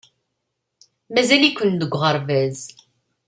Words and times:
Mazal-iken 1.13 1.71
deg 1.81 1.91
uɣerbaz. 1.97 2.59